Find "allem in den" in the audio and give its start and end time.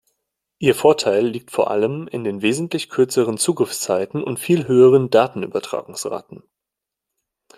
1.69-2.41